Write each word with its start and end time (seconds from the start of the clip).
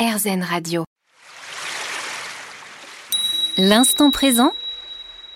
RZN 0.00 0.42
Radio. 0.42 0.84
L'instant 3.58 4.10
présent 4.10 4.52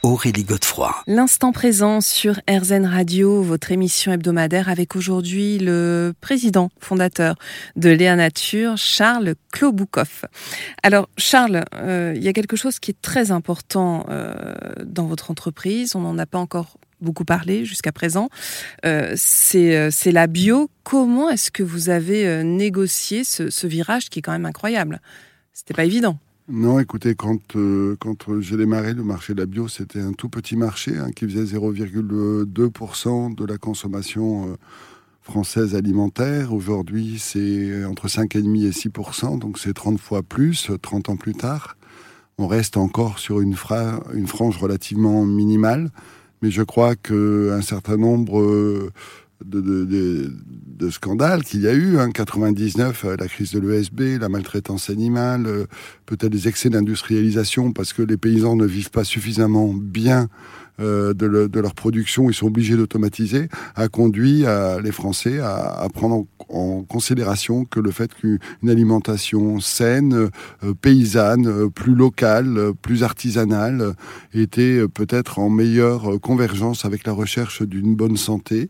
Aurélie 0.02 0.44
Godefroy. 0.44 0.94
L'instant 1.06 1.52
présent 1.52 2.00
sur 2.00 2.40
RZN 2.48 2.86
Radio, 2.86 3.42
votre 3.42 3.72
émission 3.72 4.12
hebdomadaire 4.12 4.70
avec 4.70 4.96
aujourd'hui 4.96 5.58
le 5.58 6.14
président 6.18 6.70
fondateur 6.78 7.36
de 7.76 7.90
Léa 7.90 8.16
Nature, 8.16 8.78
Charles 8.78 9.34
Kloboukov. 9.52 10.24
Alors 10.82 11.10
Charles, 11.18 11.64
euh, 11.74 12.14
il 12.16 12.24
y 12.24 12.28
a 12.28 12.32
quelque 12.32 12.56
chose 12.56 12.78
qui 12.78 12.92
est 12.92 13.02
très 13.02 13.32
important 13.32 14.06
euh, 14.08 14.34
dans 14.82 15.04
votre 15.04 15.30
entreprise, 15.30 15.94
on 15.94 16.00
n'en 16.00 16.16
a 16.16 16.24
pas 16.24 16.38
encore 16.38 16.78
beaucoup 17.04 17.24
parlé 17.24 17.64
jusqu'à 17.64 17.92
présent, 17.92 18.28
euh, 18.84 19.14
c'est 19.16 20.12
la 20.12 20.26
bio. 20.26 20.70
Comment 20.82 21.30
est-ce 21.30 21.50
que 21.50 21.62
vous 21.62 21.88
avez 21.88 22.42
négocié 22.44 23.24
ce, 23.24 23.50
ce 23.50 23.66
virage 23.66 24.10
qui 24.10 24.18
est 24.18 24.22
quand 24.22 24.32
même 24.32 24.46
incroyable? 24.46 25.00
C'était 25.52 25.74
pas 25.74 25.84
évident. 25.84 26.18
Non, 26.46 26.78
écoutez, 26.78 27.14
quand, 27.14 27.56
euh, 27.56 27.96
quand 27.98 28.38
j'ai 28.40 28.58
démarré 28.58 28.92
le 28.92 29.02
marché 29.02 29.32
de 29.32 29.40
la 29.40 29.46
bio, 29.46 29.66
c'était 29.66 30.00
un 30.00 30.12
tout 30.12 30.28
petit 30.28 30.56
marché 30.56 30.98
hein, 30.98 31.10
qui 31.10 31.26
faisait 31.26 31.56
0,2% 31.56 33.34
de 33.34 33.44
la 33.46 33.56
consommation 33.56 34.50
euh, 34.50 34.56
française 35.22 35.74
alimentaire. 35.74 36.52
Aujourd'hui, 36.52 37.18
c'est 37.18 37.86
entre 37.86 38.08
5,5 38.08 38.62
et 38.62 38.70
6%, 38.72 39.38
donc 39.38 39.58
c'est 39.58 39.72
30 39.72 39.98
fois 39.98 40.22
plus, 40.22 40.70
30 40.82 41.08
ans 41.08 41.16
plus 41.16 41.32
tard. 41.32 41.78
On 42.36 42.46
reste 42.46 42.76
encore 42.76 43.18
sur 43.18 43.40
une, 43.40 43.56
une 44.12 44.26
frange 44.26 44.58
relativement 44.58 45.24
minimale, 45.24 45.90
mais 46.44 46.50
je 46.50 46.62
crois 46.62 46.94
qu'un 46.94 47.62
certain 47.62 47.96
nombre... 47.96 48.90
Euh, 49.44 49.60
de, 49.62 49.84
de, 49.84 50.32
de, 50.78 50.90
scandales 50.90 51.44
qu'il 51.44 51.62
y 51.62 51.68
a 51.68 51.72
eu. 51.72 51.96
En 51.96 52.00
hein. 52.00 52.10
99, 52.10 53.04
euh, 53.04 53.16
la 53.18 53.28
crise 53.28 53.52
de 53.52 53.60
l'ESB, 53.60 54.20
la 54.20 54.28
maltraitance 54.28 54.90
animale, 54.90 55.46
euh, 55.46 55.66
peut-être 56.06 56.32
les 56.32 56.48
excès 56.48 56.70
d'industrialisation 56.70 57.72
parce 57.72 57.92
que 57.92 58.02
les 58.02 58.16
paysans 58.16 58.56
ne 58.56 58.66
vivent 58.66 58.90
pas 58.90 59.04
suffisamment 59.04 59.72
bien 59.72 60.28
euh, 60.80 61.14
de, 61.14 61.26
leur 61.60 61.74
production, 61.74 62.28
ils 62.28 62.34
sont 62.34 62.48
obligés 62.48 62.76
d'automatiser, 62.76 63.48
a 63.76 63.88
conduit 63.88 64.44
les 64.82 64.92
Français 64.92 65.38
à, 65.38 65.86
prendre 65.92 66.26
en, 66.48 66.82
considération 66.82 67.64
que 67.64 67.78
le 67.78 67.92
fait 67.92 68.12
qu'une 68.12 68.40
alimentation 68.68 69.60
saine, 69.60 70.30
paysanne, 70.80 71.70
plus 71.70 71.94
locale, 71.94 72.72
plus 72.82 73.04
artisanale, 73.04 73.94
était 74.32 74.82
peut-être 74.88 75.38
en 75.38 75.48
meilleure 75.48 76.20
convergence 76.20 76.84
avec 76.84 77.06
la 77.06 77.12
recherche 77.12 77.62
d'une 77.62 77.94
bonne 77.94 78.16
santé 78.16 78.68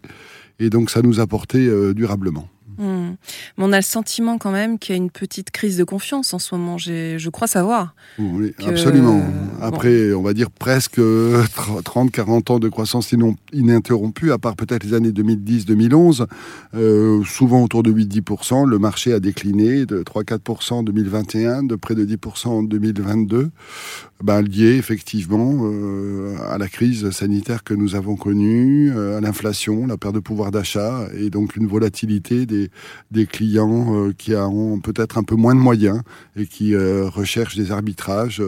et 0.59 0.71
donc 0.71 0.91
ça 0.91 1.03
nous 1.03 1.21
a 1.21 1.27
porté 1.27 1.67
euh, 1.67 1.95
durablement. 1.95 2.49
Hmm. 2.79 3.15
Mais 3.57 3.65
on 3.65 3.73
a 3.73 3.77
le 3.77 3.83
sentiment 3.83 4.39
quand 4.39 4.51
même 4.51 4.79
qu'il 4.79 4.95
y 4.95 4.99
a 4.99 5.01
une 5.01 5.11
petite 5.11 5.51
crise 5.51 5.77
de 5.77 5.85
confiance 5.85 6.35
en 6.35 6.39
ce 6.39 6.55
moment, 6.55 6.77
je 6.77 7.29
crois 7.29 7.47
savoir. 7.47 7.95
Oui, 8.19 8.53
absolument. 8.67 9.23
Après, 9.61 10.13
on 10.13 10.23
va 10.23 10.33
dire 10.33 10.51
presque 10.51 10.99
30-40 10.99 12.53
ans 12.53 12.59
de 12.59 12.69
croissance 12.69 13.15
ininterrompue, 13.53 14.33
à 14.33 14.39
part 14.39 14.57
peut-être 14.57 14.85
les 14.85 14.95
années 14.95 15.11
2010-2011, 15.11 16.27
euh, 16.75 17.23
souvent 17.25 17.63
autour 17.63 17.83
de 17.83 17.93
8-10%. 17.93 18.67
Le 18.67 18.79
marché 18.79 19.13
a 19.13 19.21
décliné 19.21 19.87
de 19.87 20.03
3-4% 20.03 20.73
en 20.75 20.83
2021, 20.83 21.63
de 21.63 21.77
près 21.77 21.95
de 21.95 22.05
10% 22.05 22.49
en 22.49 22.63
2022 22.63 23.51
ben, 24.25 24.43
effectivement 24.59 25.53
euh, 25.65 26.39
à 26.49 26.57
la 26.57 26.67
crise 26.67 27.11
sanitaire 27.11 27.63
que 27.63 27.75
nous 27.75 27.95
avons 27.95 28.17
connue, 28.17 28.91
euh, 28.91 29.19
à 29.19 29.21
l'inflation, 29.21 29.87
la 29.87 29.99
perte 29.99 30.15
de 30.15 30.21
pouvoir 30.21 30.51
d'achat 30.51 31.09
et 31.15 31.29
donc 31.29 31.57
une 31.57 31.67
volatilité 31.67 32.47
des, 32.47 32.71
clients 33.27 33.95
euh, 33.95 34.13
qui 34.17 34.35
ont 34.35 34.81
peut-être 34.81 35.19
un 35.19 35.25
peu 35.25 35.35
moins 35.35 35.55
de 35.55 35.61
moyens 35.61 36.01
et 36.37 36.47
qui 36.47 36.75
recherchent 36.75 37.57
des 37.57 37.71
arbitrages 37.71 38.43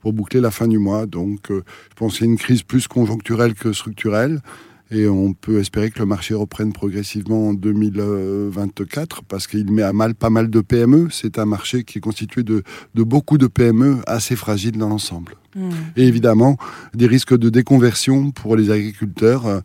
pour 0.00 0.12
boucler 0.12 0.42
la 0.42 0.50
fin 0.50 0.68
du 0.68 0.78
mois. 0.78 1.06
Donc 1.06 1.46
je 1.48 1.62
pense 1.96 2.12
que 2.12 2.18
c'est 2.18 2.24
une 2.26 2.36
crise 2.36 2.62
plus 2.62 2.86
conjoncturelle 2.86 3.54
que 3.54 3.72
structurelle. 3.72 4.42
Et 4.90 5.08
on 5.08 5.32
peut 5.32 5.60
espérer 5.60 5.90
que 5.90 5.98
le 5.98 6.06
marché 6.06 6.34
reprenne 6.34 6.72
progressivement 6.72 7.48
en 7.48 7.54
2024 7.54 9.22
parce 9.24 9.46
qu'il 9.46 9.70
met 9.70 9.82
à 9.82 9.92
mal 9.92 10.14
pas 10.14 10.30
mal 10.30 10.50
de 10.50 10.60
PME. 10.60 11.08
C'est 11.10 11.38
un 11.38 11.46
marché 11.46 11.84
qui 11.84 11.98
est 11.98 12.00
constitué 12.00 12.42
de, 12.42 12.62
beaucoup 12.94 13.38
de 13.38 13.46
PME 13.46 13.98
assez 14.06 14.36
fragiles 14.36 14.76
dans 14.76 14.88
l'ensemble. 14.88 15.36
Hmm. 15.56 15.70
Et 15.96 16.06
évidemment, 16.06 16.58
des 16.94 17.06
risques 17.06 17.36
de 17.36 17.48
déconversion 17.48 18.30
pour 18.30 18.56
les 18.56 18.70
agriculteurs. 18.70 19.46
Euh, 19.46 19.60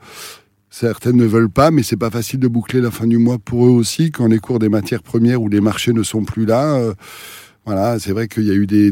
certaines 0.70 1.18
ne 1.18 1.26
veulent 1.26 1.50
pas, 1.50 1.72
mais 1.72 1.84
c'est 1.84 1.98
pas 1.98 2.12
facile 2.12 2.40
de 2.40 2.48
boucler 2.48 2.80
la 2.80 2.92
fin 2.92 3.08
du 3.08 3.18
mois 3.18 3.40
pour 3.40 3.66
eux 3.66 3.72
aussi 3.72 4.12
quand 4.12 4.28
les 4.28 4.40
cours 4.40 4.60
des 4.60 4.70
matières 4.70 5.04
premières 5.04 5.42
ou 5.42 5.50
les 5.50 5.62
marchés 5.62 5.94
ne 5.94 6.04
sont 6.04 6.24
plus 6.24 6.46
là. 6.46 6.94
Voilà, 7.72 8.00
c'est 8.00 8.14
vrai 8.14 8.28
qu'il 8.28 8.46
y 8.46 8.50
a 8.50 8.56
eu 8.56 8.66
des, 8.66 8.90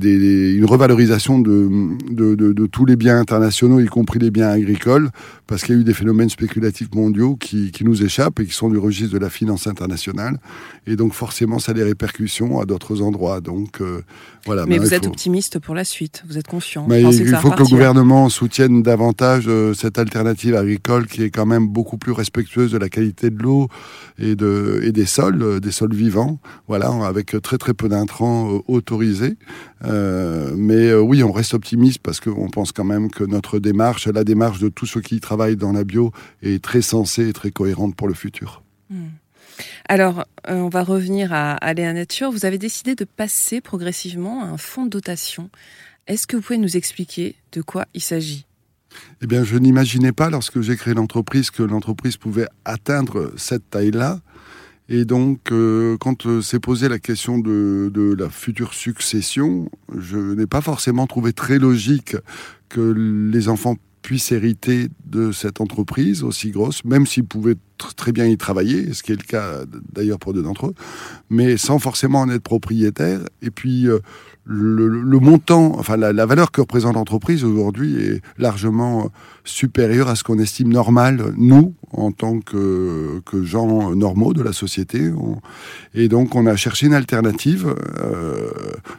une 0.54 0.66
revalorisation 0.66 1.40
de, 1.40 1.68
de, 2.12 2.36
de, 2.36 2.66
tous 2.68 2.86
les 2.86 2.96
biens 2.96 3.18
internationaux, 3.20 3.80
y 3.80 3.88
compris 3.88 4.20
les 4.20 4.30
biens 4.30 4.50
agricoles, 4.50 5.10
parce 5.48 5.64
qu'il 5.64 5.74
y 5.74 5.78
a 5.80 5.82
eu 5.82 5.84
des 5.84 5.96
phénomènes 5.96 6.30
spéculatifs 6.30 6.94
mondiaux 6.94 7.36
qui, 7.38 7.72
qui, 7.72 7.84
nous 7.86 8.04
échappent 8.04 8.40
et 8.40 8.46
qui 8.46 8.54
sont 8.54 8.70
du 8.70 8.78
registre 8.78 9.16
de 9.16 9.18
la 9.18 9.32
finance 9.32 9.66
internationale. 9.66 10.38
Et 10.86 10.96
donc 10.96 11.14
forcément, 11.14 11.58
ça 11.58 11.72
a 11.72 11.74
des 11.74 11.82
répercussions 11.82 12.60
à 12.60 12.66
d'autres 12.66 13.02
endroits. 13.02 13.42
Donc 13.42 13.82
euh, 13.82 14.04
voilà. 14.46 14.68
Mais 14.68 14.78
vous 14.78 14.94
êtes 14.94 15.08
optimiste 15.08 15.58
pour 15.58 15.74
la 15.74 15.84
suite, 15.84 16.24
vous 16.28 16.38
êtes 16.38 16.48
confiant. 16.48 16.88
Il 16.92 17.36
faut 17.38 17.50
que 17.50 17.64
le 17.64 17.70
gouvernement 17.70 18.30
soutienne 18.30 18.84
davantage 18.84 19.46
euh, 19.48 19.74
cette 19.74 19.98
alternative 19.98 20.56
agricole 20.56 21.08
qui 21.08 21.24
est 21.24 21.32
quand 21.32 21.48
même 21.48 21.68
beaucoup 21.68 21.98
plus 21.98 22.12
respectueuse 22.12 22.72
de 22.74 22.78
la 22.78 22.90
qualité 22.90 23.32
de 23.32 23.42
l'eau 23.42 23.70
et 24.20 24.36
des 24.36 25.06
sols, 25.08 25.42
euh, 25.42 25.60
des 25.60 25.72
sols 25.72 25.96
vivants. 25.96 26.40
Voilà, 26.68 26.90
avec 27.08 27.36
très 27.42 27.58
très 27.58 27.74
peu 27.74 27.90
d'intrants 27.90 28.62
autorisés. 28.68 29.38
mais 29.84 30.94
oui, 30.94 31.24
on 31.24 31.32
reste 31.32 31.54
optimiste 31.54 32.00
parce 32.00 32.20
qu'on 32.20 32.50
pense 32.50 32.72
quand 32.72 32.84
même 32.84 33.10
que 33.10 33.24
notre 33.24 33.60
démarche, 33.60 34.08
la 34.08 34.24
démarche 34.24 34.60
de 34.60 34.70
tous 34.70 34.86
ceux 34.86 35.02
qui 35.02 35.20
travaillent, 35.20 35.56
dans 35.56 35.72
la 35.72 35.84
bio 35.84 36.12
est 36.42 36.64
très 36.64 36.82
sensée 36.82 37.30
et 37.30 37.34
très 37.34 37.52
cohérente 37.52 37.96
pour 37.96 38.08
le 38.08 38.14
futur. 38.14 38.64
Hmm. 38.90 39.08
Alors, 39.90 40.26
euh, 40.50 40.56
on 40.56 40.70
va 40.70 40.84
revenir 40.84 41.34
à, 41.34 41.54
à 41.54 41.74
Nature. 41.74 42.32
Vous 42.32 42.46
avez 42.46 42.58
décidé 42.58 42.96
de 42.96 43.06
passer 43.06 43.62
progressivement 43.62 44.44
à 44.44 44.48
un 44.48 44.58
fonds 44.58 44.86
de 44.86 44.90
dotation. 44.90 45.50
Est-ce 46.08 46.28
que 46.28 46.36
vous 46.36 46.42
pouvez 46.42 46.58
nous 46.58 46.78
expliquer 46.78 47.36
de 47.52 47.62
quoi 47.62 47.86
il 47.94 48.02
s'agit? 48.02 48.46
Eh 49.22 49.28
bien, 49.28 49.44
je 49.44 49.58
n'imaginais 49.58 50.12
pas, 50.12 50.30
lorsque 50.30 50.62
j'ai 50.62 50.76
créé 50.76 50.94
l'entreprise, 50.94 51.52
que 51.52 51.64
l'entreprise 51.64 52.18
pouvait 52.18 52.48
atteindre 52.66 53.34
cette 53.38 53.70
taille-là. 53.70 54.22
Et 54.90 55.04
donc, 55.04 55.52
euh, 55.52 55.98
quand 55.98 56.26
euh, 56.26 56.42
s'est 56.42 56.60
posé 56.60 56.88
la 56.88 57.00
question 57.00 57.40
de, 57.40 57.92
de, 57.94 58.16
la 58.18 58.30
future 58.30 58.74
succession, 58.74 59.70
je 59.98 60.18
n'ai 60.18 60.48
pas 60.48 60.62
forcément 60.62 61.08
trouvé 61.08 61.34
très 61.34 61.60
logique 61.60 62.16
que 62.70 62.80
les 63.32 63.50
enfants 63.50 63.76
puisse 64.02 64.32
hériter 64.32 64.88
de 65.06 65.34
cette 65.34 65.60
entreprise 65.60 66.24
aussi 66.24 66.52
grosse, 66.52 66.86
même 66.86 67.06
s'ils 67.06 67.26
pouvaient 67.26 67.58
très 67.96 68.12
bien 68.12 68.26
y 68.26 68.38
travailler, 68.38 68.94
ce 68.94 69.04
qui 69.04 69.12
est 69.12 69.16
le 69.16 69.28
cas 69.28 69.64
d'ailleurs 69.94 70.20
pour 70.20 70.34
deux 70.34 70.44
d'entre 70.44 70.68
eux, 70.68 70.74
mais 71.30 71.58
sans 71.58 71.80
forcément 71.80 72.22
en 72.22 72.30
être 72.30 72.44
propriétaire. 72.44 73.20
Et 73.42 73.52
puis, 73.52 73.88
euh, 73.88 74.00
le, 74.48 75.20
montant, 75.20 75.74
enfin 75.78 75.98
la, 75.98 76.26
valeur 76.26 76.52
que 76.52 76.62
représente 76.62 76.96
l'entreprise 76.96 77.44
aujourd'hui 77.44 77.98
est 77.98 78.22
largement 78.38 79.12
supérieure 79.44 80.08
à 80.08 80.16
ce 80.16 80.24
qu'on 80.24 80.40
estime 80.40 80.70
normal, 80.70 81.34
nous, 81.38 81.74
en 81.92 82.12
tant 82.12 82.40
que, 82.40 83.22
gens 83.44 83.94
normaux 83.94 84.34
de 84.34 84.42
la 84.42 84.54
société. 84.54 85.12
et 85.94 86.08
donc 86.08 86.36
on 86.36 86.46
a 86.48 86.56
cherché 86.56 86.88
une 86.88 86.94
alternative, 86.94 87.76
euh, 88.00 88.50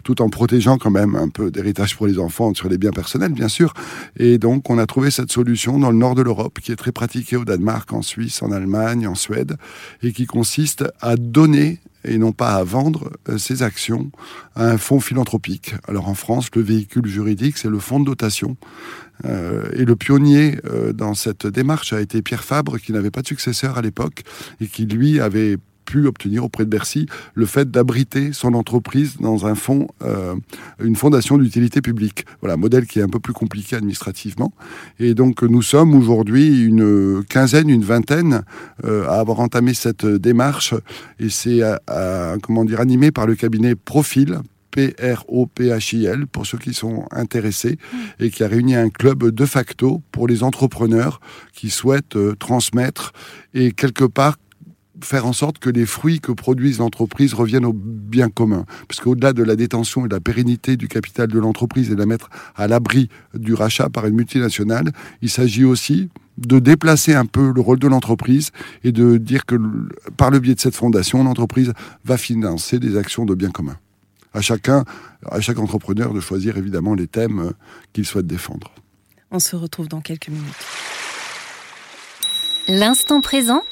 tout 0.04 0.22
en 0.22 0.28
protégeant 0.28 0.78
quand 0.78 0.90
même 0.90 1.16
un 1.16 1.28
peu 1.28 1.50
d'héritage 1.50 1.96
pour 1.96 2.06
les 2.06 2.18
enfants 2.18 2.52
sur 2.54 2.68
les 2.68 2.78
biens 2.78 2.92
personnels, 2.92 3.32
bien 3.32 3.48
sûr. 3.48 3.72
Et 4.16 4.38
donc 4.38 4.68
on 4.70 4.78
a 4.78 4.86
trouvé 4.86 5.10
cette 5.10 5.32
solution 5.32 5.78
dans 5.78 5.90
le 5.90 5.96
nord 5.96 6.14
de 6.14 6.22
l'Europe, 6.22 6.58
qui 6.60 6.72
est 6.72 6.76
très 6.76 6.92
pratiquée 6.92 7.36
au 7.36 7.44
Danemark, 7.44 7.92
en 7.92 8.02
Suisse, 8.02 8.42
en 8.42 8.52
Allemagne, 8.52 8.67
en 8.74 9.14
Suède, 9.14 9.56
et 10.02 10.12
qui 10.12 10.26
consiste 10.26 10.84
à 11.00 11.16
donner 11.16 11.80
et 12.04 12.18
non 12.18 12.32
pas 12.32 12.54
à 12.54 12.64
vendre 12.64 13.10
euh, 13.28 13.38
ses 13.38 13.62
actions 13.62 14.10
à 14.54 14.70
un 14.70 14.78
fonds 14.78 15.00
philanthropique. 15.00 15.74
Alors 15.86 16.08
en 16.08 16.14
France, 16.14 16.48
le 16.54 16.62
véhicule 16.62 17.06
juridique, 17.06 17.58
c'est 17.58 17.68
le 17.68 17.78
fonds 17.78 18.00
de 18.00 18.06
dotation. 18.06 18.56
Euh, 19.24 19.68
et 19.72 19.84
le 19.84 19.96
pionnier 19.96 20.58
euh, 20.64 20.92
dans 20.92 21.14
cette 21.14 21.46
démarche 21.46 21.92
a 21.92 22.00
été 22.00 22.22
Pierre 22.22 22.44
Fabre, 22.44 22.78
qui 22.78 22.92
n'avait 22.92 23.10
pas 23.10 23.22
de 23.22 23.26
successeur 23.26 23.78
à 23.78 23.82
l'époque 23.82 24.22
et 24.60 24.66
qui, 24.66 24.86
lui, 24.86 25.20
avait 25.20 25.56
pu 25.88 26.06
obtenir 26.06 26.44
auprès 26.44 26.66
de 26.66 26.70
Bercy 26.70 27.06
le 27.32 27.46
fait 27.46 27.70
d'abriter 27.70 28.34
son 28.34 28.52
entreprise 28.52 29.16
dans 29.20 29.46
un 29.46 29.54
fonds, 29.54 29.88
euh, 30.02 30.34
une 30.82 30.96
fondation 30.96 31.38
d'utilité 31.38 31.80
publique. 31.80 32.26
Voilà, 32.42 32.58
modèle 32.58 32.86
qui 32.86 32.98
est 32.98 33.02
un 33.02 33.08
peu 33.08 33.20
plus 33.20 33.32
compliqué 33.32 33.74
administrativement. 33.74 34.52
Et 34.98 35.14
donc 35.14 35.42
nous 35.42 35.62
sommes 35.62 35.94
aujourd'hui 35.94 36.62
une 36.62 37.24
quinzaine, 37.24 37.70
une 37.70 37.84
vingtaine 37.84 38.42
euh, 38.84 39.08
à 39.08 39.14
avoir 39.20 39.40
entamé 39.40 39.72
cette 39.72 40.04
démarche. 40.04 40.74
Et 41.18 41.30
c'est 41.30 41.62
comment 42.42 42.66
dire 42.66 42.80
animé 42.80 43.10
par 43.10 43.26
le 43.26 43.34
cabinet 43.34 43.74
Profil 43.74 44.40
P-R-O-P-H-I-L, 44.70 46.26
pour 46.26 46.46
ceux 46.46 46.58
qui 46.58 46.74
sont 46.74 47.06
intéressés, 47.10 47.78
mmh. 47.80 47.96
et 48.24 48.30
qui 48.30 48.44
a 48.44 48.48
réuni 48.48 48.74
un 48.74 48.90
club 48.90 49.30
de 49.30 49.46
facto 49.46 50.02
pour 50.12 50.28
les 50.28 50.42
entrepreneurs 50.42 51.20
qui 51.52 51.70
souhaitent 51.70 52.16
euh, 52.16 52.34
transmettre 52.38 53.12
et 53.54 53.72
quelque 53.72 54.04
part 54.04 54.36
faire 55.02 55.26
en 55.26 55.32
sorte 55.32 55.58
que 55.58 55.70
les 55.70 55.86
fruits 55.86 56.20
que 56.20 56.32
produisent 56.32 56.78
l'entreprise 56.78 57.34
reviennent 57.34 57.64
au 57.64 57.72
bien 57.72 58.28
commun. 58.28 58.64
Parce 58.88 59.00
qu'au-delà 59.00 59.32
de 59.32 59.42
la 59.42 59.56
détention 59.56 60.04
et 60.04 60.08
de 60.08 60.14
la 60.14 60.20
pérennité 60.20 60.76
du 60.76 60.88
capital 60.88 61.28
de 61.28 61.38
l'entreprise 61.38 61.90
et 61.90 61.94
de 61.94 61.98
la 61.98 62.06
mettre 62.06 62.30
à 62.56 62.68
l'abri 62.68 63.08
du 63.34 63.54
rachat 63.54 63.88
par 63.88 64.06
une 64.06 64.14
multinationale, 64.14 64.92
il 65.22 65.30
s'agit 65.30 65.64
aussi 65.64 66.08
de 66.38 66.58
déplacer 66.58 67.14
un 67.14 67.26
peu 67.26 67.52
le 67.52 67.60
rôle 67.60 67.78
de 67.78 67.88
l'entreprise 67.88 68.50
et 68.84 68.92
de 68.92 69.16
dire 69.16 69.44
que 69.44 69.56
par 70.16 70.30
le 70.30 70.38
biais 70.38 70.54
de 70.54 70.60
cette 70.60 70.76
fondation, 70.76 71.24
l'entreprise 71.24 71.72
va 72.04 72.16
financer 72.16 72.78
des 72.78 72.96
actions 72.96 73.24
de 73.24 73.34
bien 73.34 73.50
commun. 73.50 73.76
À 74.34 74.40
chacun, 74.40 74.84
à 75.28 75.40
chaque 75.40 75.58
entrepreneur 75.58 76.12
de 76.12 76.20
choisir 76.20 76.56
évidemment 76.56 76.94
les 76.94 77.06
thèmes 77.06 77.40
euh, 77.40 77.50
qu'il 77.92 78.04
souhaite 78.04 78.26
défendre. 78.26 78.72
On 79.30 79.38
se 79.38 79.56
retrouve 79.56 79.88
dans 79.88 80.00
quelques 80.00 80.28
minutes. 80.28 80.44
L'instant 82.68 83.20
présent 83.20 83.62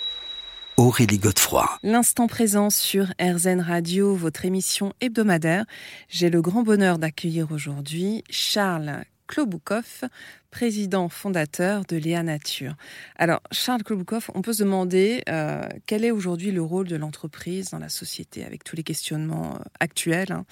Aurélie 0.78 1.18
Godefroy. 1.18 1.66
L'instant 1.82 2.26
présent 2.26 2.68
sur 2.68 3.06
RZN 3.18 3.60
Radio, 3.60 4.14
votre 4.14 4.44
émission 4.44 4.92
hebdomadaire. 5.00 5.64
J'ai 6.10 6.28
le 6.28 6.42
grand 6.42 6.62
bonheur 6.62 6.98
d'accueillir 6.98 7.50
aujourd'hui 7.50 8.22
Charles 8.28 9.04
Kloboukov, 9.26 10.04
président 10.50 11.08
fondateur 11.08 11.84
de 11.84 11.96
Léa 11.96 12.22
Nature. 12.22 12.74
Alors, 13.16 13.40
Charles 13.52 13.82
Kloboukov, 13.82 14.30
on 14.34 14.42
peut 14.42 14.52
se 14.52 14.62
demander 14.62 15.22
euh, 15.28 15.62
quel 15.86 16.04
est 16.04 16.10
aujourd'hui 16.10 16.52
le 16.52 16.62
rôle 16.62 16.88
de 16.88 16.96
l'entreprise 16.96 17.70
dans 17.70 17.78
la 17.78 17.88
société 17.88 18.44
avec 18.44 18.64
tous 18.64 18.76
les 18.76 18.82
questionnements 18.82 19.54
euh, 19.54 19.64
actuels. 19.80 20.32
Hein. 20.32 20.44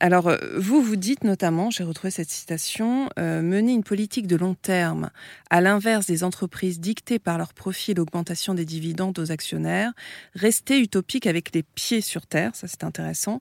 Alors, 0.00 0.28
euh, 0.28 0.36
vous, 0.56 0.82
vous 0.82 0.96
dites 0.96 1.24
notamment, 1.24 1.70
j'ai 1.70 1.84
retrouvé 1.84 2.10
cette 2.10 2.30
citation, 2.30 3.08
mener 3.18 3.72
une 3.72 3.84
politique 3.84 4.26
de 4.26 4.36
long 4.36 4.54
terme, 4.54 5.10
à 5.50 5.60
l'inverse 5.60 6.06
des 6.06 6.24
entreprises 6.24 6.80
dictées 6.80 7.18
par 7.18 7.38
leur 7.38 7.54
profit 7.54 7.94
l'augmentation 7.94 8.54
des 8.54 8.64
dividendes 8.64 9.18
aux 9.18 9.30
actionnaires, 9.30 9.92
rester 10.34 10.80
utopique 10.80 11.26
avec 11.26 11.54
les 11.54 11.62
pieds 11.62 12.00
sur 12.00 12.26
terre, 12.26 12.54
ça 12.54 12.66
c'est 12.68 12.84
intéressant, 12.84 13.40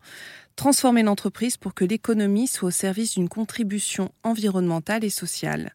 transformer 0.55 1.03
l'entreprise 1.03 1.57
pour 1.57 1.73
que 1.73 1.85
l'économie 1.85 2.47
soit 2.47 2.67
au 2.67 2.71
service 2.71 3.15
d'une 3.15 3.29
contribution 3.29 4.11
environnementale 4.23 5.03
et 5.03 5.09
sociale. 5.09 5.73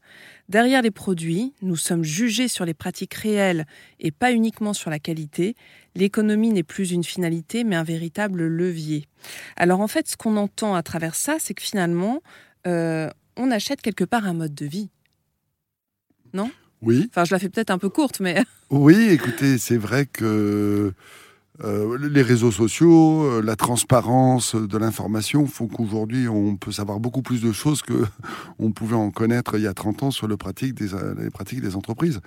Derrière 0.49 0.83
les 0.83 0.91
produits, 0.91 1.55
nous 1.63 1.77
sommes 1.77 2.05
jugés 2.05 2.49
sur 2.49 2.65
les 2.65 2.75
pratiques 2.75 3.15
réelles 3.15 3.67
et 3.99 4.11
pas 4.11 4.33
uniquement 4.33 4.73
sur 4.73 4.91
la 4.91 4.99
qualité. 4.99 5.57
L'économie 5.95 6.51
n'est 6.51 6.63
plus 6.63 6.93
une 6.93 7.05
finalité, 7.05 7.65
mais 7.65 7.77
un 7.77 7.83
véritable 7.83 8.47
levier. 8.47 9.07
Alors 9.57 9.81
en 9.81 9.89
fait, 9.89 10.09
ce 10.09 10.17
qu'on 10.17 10.37
entend 10.37 10.75
à 10.75 10.83
travers 10.83 11.15
ça, 11.15 11.37
c'est 11.41 11.55
que 11.55 11.63
finalement, 11.63 12.23
euh, 12.67 13.11
on 13.37 13.51
achète 13.51 13.83
quelque 13.83 14.05
part 14.05 14.27
un 14.27 14.35
mode 14.35 14.55
de 14.55 14.67
vie. 14.67 14.91
Non? 16.33 16.51
Oui. 16.83 17.07
Enfin, 17.11 17.25
je 17.25 17.35
la 17.35 17.39
fais 17.39 17.49
peut-être 17.49 17.71
un 17.71 17.79
peu 17.79 17.89
courte, 17.89 18.21
mais... 18.21 18.43
Oui, 18.71 19.09
écoutez, 19.11 19.59
c'est 19.59 19.77
vrai 19.77 20.07
que 20.07 20.93
euh, 21.65 21.97
les 21.99 22.23
réseaux 22.23 22.51
sociaux, 22.51 23.25
euh, 23.25 23.43
la 23.43 23.57
transparence 23.57 24.55
de 24.55 24.79
l'information 24.79 25.47
font 25.47 25.69
qu'aujourd'hui 25.69 26.29
on 26.29 26.57
peut 26.57 26.73
savoir 26.73 27.01
beaucoup 27.01 27.23
plus 27.23 27.41
de 27.41 27.53
choses 27.53 27.83
que 27.83 28.05
on 28.59 28.73
pouvait 28.73 28.97
en 28.97 29.11
connaître 29.11 29.57
il 29.57 29.63
y 29.63 29.67
a 29.67 29.75
30 29.75 30.03
ans 30.05 30.11
sur 30.11 30.27
euh, 30.27 31.15
les 31.19 31.31
pratiques 31.31 31.61
des 31.61 31.77
entreprises. 31.77 32.21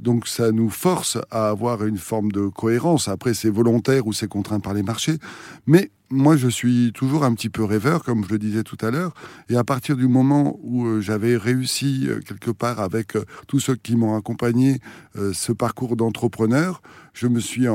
Donc 0.00 0.28
ça 0.28 0.52
nous 0.52 0.68
force 0.68 1.18
à 1.30 1.48
avoir 1.48 1.84
une 1.84 1.98
forme 1.98 2.30
de 2.30 2.48
cohérence. 2.48 3.08
Après 3.08 3.32
c'est 3.32 3.50
volontaire 3.50 4.06
ou 4.06 4.12
c'est 4.12 4.28
contraint 4.28 4.60
par 4.60 4.74
les 4.74 4.82
marchés, 4.82 5.18
mais 5.66 5.90
moi, 6.14 6.36
je 6.36 6.48
suis 6.48 6.92
toujours 6.94 7.24
un 7.24 7.34
petit 7.34 7.50
peu 7.50 7.64
rêveur, 7.64 8.04
comme 8.04 8.24
je 8.24 8.30
le 8.30 8.38
disais 8.38 8.62
tout 8.62 8.78
à 8.80 8.90
l'heure. 8.90 9.12
Et 9.48 9.56
à 9.56 9.64
partir 9.64 9.96
du 9.96 10.06
moment 10.06 10.56
où 10.62 10.86
euh, 10.86 11.00
j'avais 11.00 11.36
réussi, 11.36 12.04
euh, 12.06 12.20
quelque 12.20 12.50
part, 12.50 12.80
avec 12.80 13.16
euh, 13.16 13.24
tous 13.48 13.58
ceux 13.58 13.74
qui 13.74 13.96
m'ont 13.96 14.16
accompagné, 14.16 14.78
ce 15.32 15.52
parcours 15.52 15.96
d'entrepreneur, 15.96 16.82
je 17.12 17.28
me 17.28 17.38
suis 17.38 17.66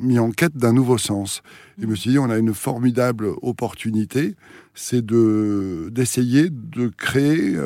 mis 0.00 0.18
en 0.18 0.30
quête 0.30 0.56
d'un 0.56 0.72
nouveau 0.72 0.98
sens. 0.98 1.42
Et 1.78 1.82
je 1.82 1.86
me 1.86 1.94
suis 1.94 2.10
dit, 2.10 2.18
on 2.18 2.30
a 2.30 2.38
une 2.38 2.54
formidable 2.54 3.28
opportunité, 3.42 4.36
c'est 4.74 5.04
d'essayer 5.04 6.48
de 6.50 6.88
créer 6.96 7.56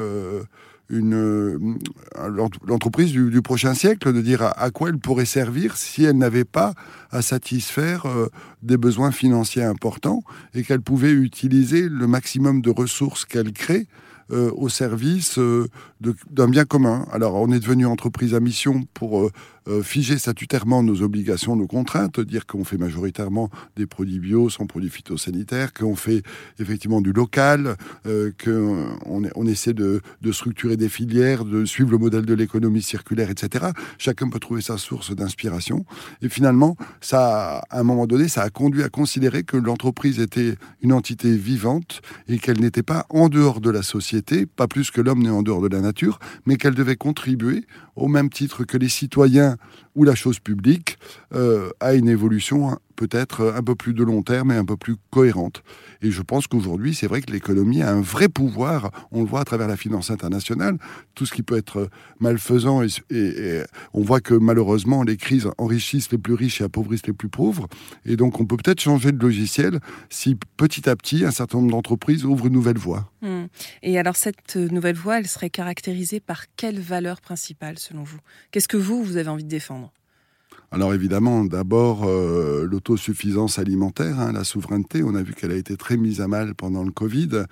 une 0.91 1.15
euh, 1.15 1.59
l'entreprise 2.67 3.13
du, 3.13 3.43
prochain 3.43 3.75
siècle, 3.75 4.13
de 4.13 4.21
dire 4.21 4.43
à, 4.43 4.71
quoi 4.71 4.91
elle 4.91 4.99
pourrait 4.99 5.25
servir 5.25 5.77
si 5.77 6.05
elle 6.05 6.19
n'avait 6.19 6.45
pas 6.45 6.75
à 7.11 7.23
satisfaire 7.23 8.07
euh, 8.07 8.29
des 8.63 8.77
besoins 8.77 9.11
financiers 9.11 9.65
importants 9.65 10.23
et 10.55 10.63
qu'elle 10.63 10.83
pouvait 10.83 11.13
utiliser 11.13 11.89
le 11.89 12.07
maximum 12.07 12.61
de 12.61 12.71
ressources 12.71 13.25
qu'elle 13.25 13.53
crée 13.53 13.87
euh, 14.31 14.51
au 14.57 14.69
service 14.69 15.39
d'un 16.31 16.49
bien 16.49 16.65
commun. 16.65 17.07
Alors 17.13 17.35
on 17.35 17.51
est 17.53 17.61
devenu 17.61 17.87
entreprise 17.87 18.35
à 18.35 18.41
mission 18.41 18.85
pour 18.95 19.31
euh, 19.69 19.83
figer 19.83 20.19
statutairement 20.19 20.83
nos 20.83 21.03
obligations, 21.03 21.57
nos 21.57 21.67
contraintes, 21.67 22.21
dire 22.21 22.47
qu'on 22.47 22.65
fait 22.65 22.77
majoritairement 22.77 23.51
des 23.77 23.87
produits 23.87 24.19
bio 24.19 24.51
sans 24.51 24.67
produits 24.67 24.91
phytosanitaires, 24.91 25.73
qu'on 25.73 25.97
fait 25.97 26.23
effectivement 26.59 27.01
du 27.01 27.13
local, 27.13 27.77
euh, 28.07 28.31
qu'on 28.43 29.25
on 29.35 29.47
essaie 29.47 29.73
de, 29.73 30.01
structurer 30.33 30.77
des 30.77 30.89
filières, 30.89 31.45
de 31.45 31.65
suivre 31.65 31.91
le 31.91 31.99
modèle 31.99 32.27
de 32.27 32.35
l'économie 32.35 32.83
circulaire, 32.83 33.31
etc. 33.31 33.67
Chacun 33.99 34.29
peut 34.29 34.41
trouver 34.41 34.61
sa 34.61 34.79
source 34.79 35.15
d'inspiration. 35.15 35.85
Et 36.23 36.29
finalement, 36.29 36.77
ça, 37.01 37.59
à 37.71 37.81
un 37.81 37.85
moment 37.85 38.07
donné, 38.07 38.29
ça 38.29 38.43
a 38.43 38.51
conduit 38.51 38.83
à 38.83 38.89
considérer 38.89 39.45
que 39.45 39.57
l'entreprise 39.57 40.21
était 40.21 40.57
une 40.83 40.93
entité 40.93 41.35
vivante 41.37 42.03
et 42.29 42.39
qu'elle 42.39 42.61
n'était 42.61 42.83
pas 42.83 43.07
en 43.11 43.29
dehors 43.29 43.61
de 43.61 43.71
la 43.71 43.83
société, 43.83 44.47
pas 44.47 44.69
plus 44.69 44.91
que 44.91 45.01
l'homme 45.01 45.23
n'est 45.23 45.31
en 45.31 45.43
dehors 45.43 45.63
de 45.63 45.69
la 45.69 45.81
nature, 45.81 46.19
mais 46.47 46.57
qu'elle 46.57 46.75
devait 46.75 46.97
contribuer 46.97 47.65
au 47.97 48.09
même 48.09 48.31
titre 48.31 48.65
que 48.65 48.77
les 48.77 48.89
citoyens 48.89 49.57
ou 49.95 50.05
la 50.05 50.15
chose 50.15 50.39
publique 50.39 50.99
euh, 51.35 51.71
a 51.81 51.95
une 51.95 52.09
évolution 52.09 52.79
peut-être 52.95 53.53
un 53.57 53.63
peu 53.63 53.75
plus 53.75 53.95
de 53.95 54.03
long 54.03 54.23
terme 54.23 54.53
et 54.53 54.57
un 54.57 54.65
peu 54.65 54.77
plus 54.77 54.97
cohérente. 55.11 55.63
Et 56.03 56.11
je 56.11 56.23
pense 56.23 56.47
qu'aujourd'hui, 56.47 56.95
c'est 56.95 57.07
vrai 57.07 57.21
que 57.21 57.33
l'économie 57.33 57.83
a 57.83 57.91
un 57.91 58.01
vrai 58.01 58.29
pouvoir. 58.29 58.91
On 59.11 59.23
le 59.23 59.29
voit 59.29 59.41
à 59.41 59.45
travers 59.45 59.69
la 59.69 59.77
finance 59.77 60.11
internationale. 60.11 60.79
Tout 61.15 61.27
ce 61.27 61.33
qui 61.33 61.43
peut 61.43 61.57
être 61.57 61.89
malfaisant, 62.21 62.83
et, 63.11 63.63
on 63.93 64.03
voit 64.03 64.21
que 64.21 64.35
malheureusement, 64.35 65.03
les 65.03 65.17
crises 65.17 65.49
enrichissent 65.59 66.11
les 66.13 66.19
plus 66.19 66.35
riches 66.35 66.61
et 66.61 66.65
appauvrissent 66.65 67.07
les 67.07 67.13
plus 67.13 67.29
pauvres. 67.29 67.69
Et 68.05 68.17
donc, 68.17 68.41
on 68.41 68.47
peut 68.47 68.57
peut-être 68.57 68.81
changer 68.81 69.13
de 69.13 69.23
logiciel 69.23 69.81
si 70.11 70.37
petit 70.57 70.89
à 70.89 70.97
petit, 70.97 71.25
un 71.25 71.31
certain 71.31 71.59
nombre 71.59 71.73
d'entreprises 71.73 72.25
ouvrent 72.25 72.47
une 72.47 72.53
nouvelle 72.53 72.79
voie. 72.79 73.11
Hmm. 73.23 73.47
Et 73.83 73.99
alors, 73.99 74.17
cette 74.17 74.57
nouvelle 74.57 74.97
voie, 74.97 75.19
elle 75.19 75.29
serait 75.29 75.51
caractérisée 75.51 76.21
par 76.21 76.45
quelle 76.57 76.81
valeur 76.81 77.21
principale, 77.21 77.79
selon 77.79 78.03
vous? 78.03 78.19
Qu'est-ce 78.51 78.69
que 78.69 78.77
vous, 78.77 79.03
vous 79.03 79.17
avez 79.17 79.29
envie 79.29 79.45
de 79.45 79.49
défendre? 79.49 79.93
Alors 80.75 80.93
évidemment, 80.93 81.45
d'abord 81.45 82.03
euh, 82.05 82.67
l'autosuffisance 82.69 83.61
alimentaire, 83.61 84.19
hein, 84.19 84.33
la 84.33 84.43
souveraineté. 84.43 85.05
On 85.05 85.15
a 85.15 85.23
vu 85.23 85.33
qu'elle 85.33 85.53
a 85.53 85.57
été 85.57 85.77
très 85.77 85.97
mise 85.97 86.21
à 86.21 86.27
mal 86.27 86.57
pendant 86.57 86.83
le 86.83 86.91
Covid 86.91 87.45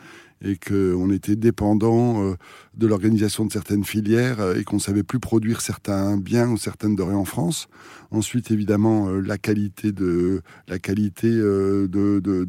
et 0.45 0.57
qu'on 0.57 1.09
était 1.13 1.37
dépendant 1.37 2.25
euh, 2.25 2.35
de 2.75 2.89
l'organisation 2.89 3.47
de 3.47 3.53
certaines 3.53 3.85
filières 3.85 4.41
euh, 4.41 4.57
et 4.57 4.65
qu'on 4.65 4.75
ne 4.77 4.81
savait 4.81 5.05
plus 5.05 5.21
produire 5.21 5.61
certains 5.61 6.17
biens 6.17 6.51
ou 6.51 6.57
certaines 6.57 6.97
denrées 6.97 7.15
en 7.15 7.25
France. 7.25 7.69
Ensuite, 8.11 8.51
évidemment, 8.51 9.09
la 9.09 9.39
qualité 9.39 9.93
de 9.93 10.43
la 10.67 10.81
qualité 10.81 11.31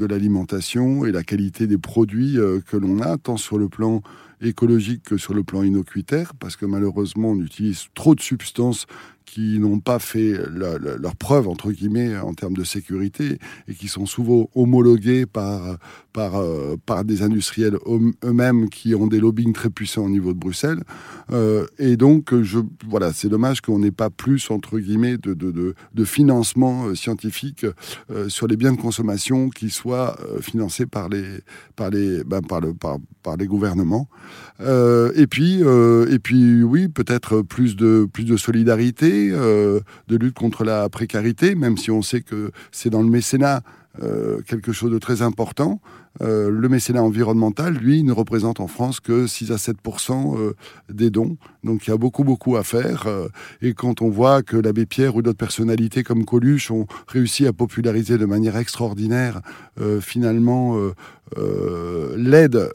l'alimentation 0.10 1.06
et 1.06 1.12
la 1.12 1.24
qualité 1.24 1.68
des 1.68 1.78
produits 1.78 2.38
que 2.68 2.78
l'on 2.78 3.00
a, 3.00 3.18
tant 3.18 3.38
sur 3.38 3.60
le 3.60 3.70
plan 3.70 4.02
écologique 4.42 5.04
que 5.04 5.18
sur 5.18 5.34
le 5.34 5.44
plan 5.44 5.64
innocuitaire, 5.64 6.34
parce 6.36 6.56
que 6.56 6.66
malheureusement, 6.66 7.30
on 7.30 7.40
utilise 7.40 7.86
trop 7.94 8.16
de 8.16 8.22
substances 8.22 8.86
qui 9.26 9.60
n'ont 9.60 9.80
pas 9.80 10.00
fait 10.00 10.34
leur 10.50 11.16
preuve, 11.16 11.48
entre 11.48 11.72
guillemets, 11.72 12.18
en 12.18 12.34
termes 12.34 12.56
de 12.56 12.64
sécurité, 12.64 13.40
et 13.68 13.74
qui 13.74 13.88
sont 13.88 14.06
souvent 14.06 14.50
homologués 14.56 15.26
par, 15.26 15.78
par, 16.14 16.36
euh, 16.36 16.76
par 16.86 17.04
des 17.04 17.22
industriels 17.24 17.78
eux-mêmes 18.24 18.70
qui 18.70 18.96
ont 18.96 19.08
des 19.08 19.20
lobbying 19.20 19.54
très 19.54 19.70
puissants 19.70 20.06
au 20.06 20.10
niveau 20.10 20.34
de 20.34 20.40
Bruxelles. 20.40 20.84
Euh, 21.32 21.66
et 21.80 21.98
donc, 21.98 22.40
je, 22.42 22.60
voilà, 22.88 23.14
c'est 23.14 23.30
dommage 23.30 23.62
qu'on 23.62 23.80
n'ait 23.80 23.92
pas 23.92 24.10
plus, 24.10 24.50
entre 24.52 24.80
guillemets, 24.80 25.18
de, 25.18 25.34
de, 25.34 25.74
de, 25.94 26.04
financement 26.06 26.86
euh, 26.86 26.96
scientifique 26.96 27.66
sur 28.28 28.48
les 28.48 28.58
biens 28.58 28.74
de 28.74 28.80
consommation 28.80 29.50
qui 29.50 29.70
soient 29.70 30.18
financés 30.42 30.86
par 30.86 31.10
les, 31.10 31.24
par 31.76 31.90
les, 31.90 32.24
ben, 32.24 32.42
par 32.42 32.62
le, 32.62 32.74
par, 32.74 32.98
par 33.24 33.38
les 33.38 33.48
gouvernements. 33.48 34.08
et 34.60 35.28
puis, 35.28 35.62
et 35.62 36.20
puis, 36.20 36.64
oui, 36.64 36.88
peut-être 36.88 37.42
plus 37.42 37.76
de, 37.76 38.08
plus 38.12 38.26
de 38.26 38.38
solidarité 38.38 39.13
euh, 39.32 39.80
de 40.08 40.18
lutte 40.18 40.36
contre 40.36 40.64
la 40.64 40.90
précarité, 40.90 41.56
même 41.56 41.78
si 41.78 41.92
on 41.92 42.02
sait 42.02 42.22
que 42.22 42.52
c'est 42.72 42.90
dans 42.90 43.02
le 43.02 43.10
mécénat 43.10 43.62
euh, 44.02 44.42
quelque 44.42 44.72
chose 44.72 44.92
de 44.92 44.98
très 44.98 45.22
important. 45.22 45.80
Euh, 46.22 46.50
le 46.50 46.70
mécénat 46.70 47.02
environnemental, 47.02 47.74
lui, 47.74 48.04
ne 48.04 48.12
représente 48.12 48.60
en 48.60 48.68
France 48.68 49.00
que 49.00 49.26
6 49.26 49.52
à 49.52 49.56
7% 49.56 50.38
euh, 50.38 50.54
des 50.92 51.10
dons. 51.10 51.38
Donc 51.64 51.88
il 51.88 51.90
y 51.90 51.94
a 51.94 51.98
beaucoup, 51.98 52.24
beaucoup 52.24 52.56
à 52.56 52.64
faire. 52.64 53.08
Euh, 53.08 53.30
et 53.62 53.74
quand 53.74 54.02
on 54.02 54.10
voit 54.10 54.44
que 54.44 54.56
l'abbé 54.56 54.86
Pierre 54.86 55.16
ou 55.16 55.22
d'autres 55.22 55.38
personnalités 55.38 56.04
comme 56.04 56.26
Coluche 56.26 56.70
ont 56.70 56.86
réussi 57.08 57.48
à 57.48 57.54
populariser 57.54 58.18
de 58.18 58.26
manière 58.26 58.58
extraordinaire, 58.58 59.42
finalement, 60.02 60.78
l'aide 62.16 62.70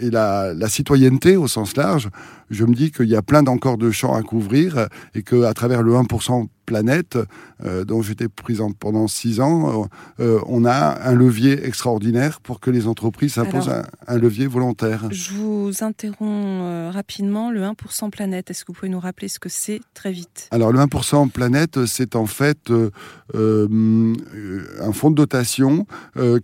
et 0.00 0.10
la, 0.10 0.52
la, 0.52 0.68
citoyenneté 0.68 1.36
au 1.36 1.48
sens 1.48 1.76
large, 1.76 2.10
je 2.50 2.64
me 2.64 2.74
dis 2.74 2.90
qu'il 2.90 3.08
y 3.08 3.16
a 3.16 3.22
plein 3.22 3.42
d'encore 3.42 3.78
de 3.78 3.90
champs 3.90 4.14
à 4.14 4.22
couvrir 4.22 4.88
et 5.14 5.22
qu'à 5.22 5.54
travers 5.54 5.82
le 5.82 5.92
1% 5.92 6.46
planète, 6.64 7.18
euh, 7.64 7.84
dont 7.84 8.02
j'étais 8.02 8.28
présent 8.28 8.70
pendant 8.72 9.08
six 9.08 9.40
ans, 9.40 9.88
euh, 10.20 10.40
on 10.46 10.64
a 10.64 11.08
un 11.08 11.14
levier 11.14 11.64
extraordinaire 11.66 12.40
pour 12.40 12.60
que 12.60 12.70
les 12.70 12.86
entreprises 12.86 13.38
imposent 13.38 13.70
un, 14.06 14.18
levier 14.18 14.46
volontaire. 14.46 15.08
Je 15.10 15.32
vous 15.32 15.70
interromps 15.80 16.62
euh, 16.62 16.90
rapidement. 16.92 17.50
Le 17.50 17.62
1% 17.62 18.10
planète, 18.10 18.50
est-ce 18.50 18.64
que 18.64 18.72
vous 18.72 18.78
pouvez 18.78 18.88
nous 18.88 19.00
rappeler 19.00 19.28
ce 19.28 19.38
que 19.38 19.48
c'est 19.48 19.80
très 19.94 20.12
vite? 20.12 20.48
Alors 20.50 20.72
le 20.72 20.78
1% 20.78 21.30
planète, 21.30 21.86
c'est 21.86 22.16
en 22.16 22.26
fait 22.26 22.70
un 23.34 24.92
fonds 24.92 25.10
de 25.10 25.16
dotation 25.16 25.86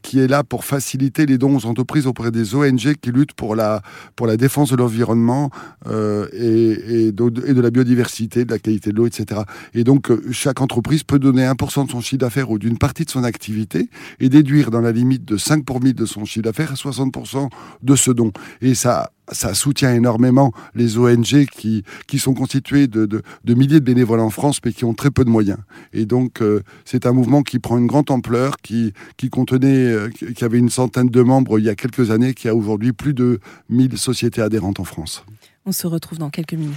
qui 0.03 0.21
est 0.21 0.29
là 0.29 0.45
pour 0.45 0.65
faciliter 0.65 1.27
les 1.27 1.39
dons 1.39 1.57
aux 1.57 1.67
entreprises 1.67 2.07
auprès 2.07 2.31
des 2.31 2.55
ONG 2.55 2.95
qui 3.01 3.11
luttent 3.11 3.35
pour 3.35 3.55
la, 3.55 3.83
pour 4.17 4.27
la 4.27 4.37
défense 4.37 4.71
de 4.71 4.77
l'environnement 4.77 5.51
et, 5.87 7.07
et, 7.07 7.13
de, 7.13 7.47
et 7.47 7.55
de 7.55 7.61
la 7.61 7.71
biodiversité, 7.71 8.45
de 8.45 8.53
la 8.53 8.59
qualité 8.59 8.91
de 8.91 8.97
l'eau, 8.97 9.07
etc. 9.07 9.43
Et 9.75 9.85
donc 9.85 10.08
chaque 10.33 10.61
entreprise 10.61 11.03
peut 11.05 11.19
donner 11.19 11.45
1% 11.45 11.87
de 11.87 11.91
son 11.91 12.01
chiffre 12.01 12.19
d'affaires 12.19 12.51
ou 12.51 12.59
d'une 12.59 12.79
partie 12.79 13.05
de 13.05 13.11
son 13.11 13.25
activité 13.25 13.89
et 14.21 14.29
déduire 14.29 14.71
dans 14.71 14.81
la 14.81 14.93
limite 14.93 15.25
de 15.25 15.37
5 15.37 15.65
pour 15.65 15.81
1000 15.81 15.95
de 15.95 16.07
son 16.07 16.25
chiffre 16.25 16.45
d'affaires 16.45 16.75
60% 16.75 17.49
de 17.83 17.97
ce 17.97 18.11
don. 18.11 18.33
Et 18.61 18.75
ça 18.75 19.11
ça 19.33 19.55
soutient 19.55 19.95
énormément 19.95 20.53
les 20.75 20.99
ONG 20.99 21.47
qui, 21.47 21.85
qui 22.07 22.19
sont 22.19 22.35
constituées 22.35 22.87
de, 22.87 23.07
de, 23.07 23.55
milliers 23.55 23.81
de 23.81 23.85
bénévoles 23.85 24.21
en 24.21 24.31
France, 24.31 24.61
mais 24.65 24.73
qui 24.73 24.85
ont 24.85 24.95
très 24.95 25.11
peu 25.11 25.25
de 25.25 25.31
moyens. 25.31 25.59
Et 25.93 26.07
donc, 26.07 26.41
euh, 26.41 26.63
c'est 26.85 27.07
un 27.07 27.13
mouvement 27.13 27.43
qui 27.43 27.59
prend 27.59 27.79
une 27.79 27.87
grande 27.87 28.11
ampleur, 28.11 28.57
qui, 28.63 28.93
qui 29.17 29.31
contenait, 29.31 29.87
euh, 29.87 30.09
qui 30.09 30.45
avait 30.45 30.59
une 30.59 30.71
centaine 30.71 31.09
de 31.09 31.23
membres 31.23 31.59
il 31.59 31.65
y 31.65 31.69
a 31.69 31.75
quelques 31.75 32.11
années, 32.11 32.35
qui 32.35 32.49
a 32.49 32.55
aujourd'hui 32.55 32.93
plus 32.93 33.15
de 33.15 33.41
1000 33.69 33.99
sociétés 33.99 34.43
adhérentes 34.43 34.81
en 34.81 34.85
France. 34.85 35.25
On 35.67 35.73
se 35.73 35.87
retrouve 35.87 36.19
dans 36.19 36.31
quelques 36.31 36.55
minutes. 36.55 36.77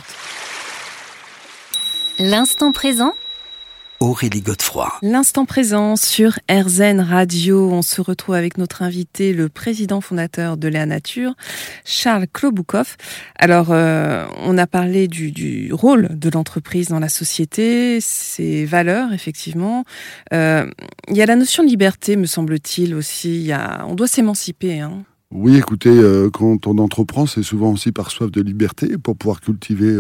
L'instant 2.24 2.72
présent 2.72 3.13
Aurélie 4.00 4.42
Godefroy. 4.42 4.94
L'instant 5.01 5.46
présent 5.46 5.96
sur 5.96 6.38
RZN 6.51 7.00
Radio. 7.00 7.72
On 7.72 7.82
se 7.82 8.00
retrouve 8.00 8.36
avec 8.36 8.60
notre 8.60 8.84
invité, 8.84 9.34
le 9.34 9.50
président 9.50 10.01
fondateur 10.01 10.56
de 10.56 10.68
Léa 10.68 10.86
Nature, 10.86 11.34
Charles 11.84 12.28
Kloboukov. 12.32 12.96
Alors, 13.40 13.70
euh, 13.72 14.28
on 14.44 14.60
a 14.60 14.68
parlé 14.68 15.08
du, 15.08 15.74
rôle 15.74 16.10
de 16.12 16.30
l'entreprise 16.30 16.90
dans 16.90 17.00
la 17.00 17.10
société, 17.10 18.00
ses 18.01 18.66
valeurs, 18.66 19.13
effectivement. 19.13 19.84
Euh, 20.32 20.70
il 21.08 21.18
y 21.18 21.24
a 21.24 21.25
la 21.25 21.36
notion 21.36 21.63
de 21.63 21.70
liberté, 21.70 22.18
me 22.18 22.28
semble-t-il 22.28 22.94
aussi. 22.94 23.34
Il 23.38 23.48
y 23.48 23.51
a, 23.51 23.84
on 23.88 23.96
doit 23.96 24.06
s'émanciper. 24.06 24.80
Hein. 24.80 25.06
Oui, 25.32 25.58
écoutez, 25.58 25.90
euh, 25.90 26.30
quand 26.30 26.68
on 26.68 26.78
entreprend, 26.78 27.25
c'est 27.25 27.42
souvent 27.42 27.72
aussi 27.72 27.92
par 27.92 28.12
soif 28.12 28.30
de 28.30 28.44
liberté 28.44 29.00
pour 29.00 29.18
pouvoir 29.18 29.42
cultiver 29.42 29.92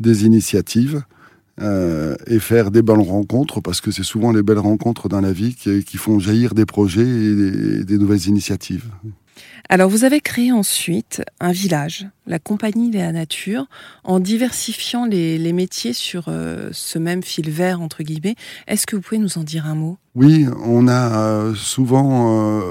des 0.00 0.26
initiatives. 0.26 1.04
Euh, 1.62 2.16
et 2.26 2.40
faire 2.40 2.72
des 2.72 2.82
belles 2.82 2.98
rencontres, 2.98 3.60
parce 3.60 3.80
que 3.80 3.92
c'est 3.92 4.02
souvent 4.02 4.32
les 4.32 4.42
belles 4.42 4.58
rencontres 4.58 5.08
dans 5.08 5.20
la 5.20 5.32
vie 5.32 5.54
qui, 5.54 5.84
qui 5.84 5.98
font 5.98 6.18
jaillir 6.18 6.52
des 6.52 6.66
projets 6.66 7.06
et 7.06 7.84
des, 7.84 7.96
nouvelles 7.96 8.26
initiatives. 8.26 8.86
Alors 9.68 9.88
vous 9.88 10.04
avez 10.04 10.20
créé 10.20 10.52
ensuite 10.52 11.22
un 11.40 11.52
village, 11.52 12.06
la 12.26 12.38
compagnie 12.38 12.90
Léa 12.90 13.12
Nature, 13.12 13.66
en 14.04 14.20
diversifiant 14.20 15.06
les, 15.06 15.52
métiers 15.52 15.92
sur 15.92 16.24
euh, 16.28 16.68
ce 16.72 16.98
même 16.98 17.22
fil 17.22 17.50
vert, 17.50 17.80
entre 17.80 18.02
guillemets. 18.02 18.36
Est-ce 18.66 18.86
que 18.86 18.96
vous 18.96 19.02
pouvez 19.02 19.18
nous 19.18 19.38
en 19.38 19.42
dire 19.42 19.66
un 19.66 19.74
mot? 19.74 19.98
Oui, 20.14 20.46
on 20.64 20.86
a 20.86 21.18
euh, 21.18 21.54
souvent 21.54 22.62